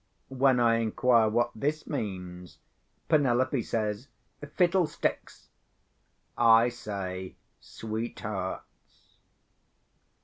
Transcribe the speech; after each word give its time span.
When 0.33 0.59
I 0.59 0.77
inquire 0.77 1.29
what 1.29 1.51
this 1.53 1.85
means, 1.85 2.57
Penelope 3.07 3.61
says, 3.61 4.07
"Fiddlesticks!" 4.55 5.49
I 6.35 6.69
say, 6.69 7.35
Sweethearts. 7.59 9.19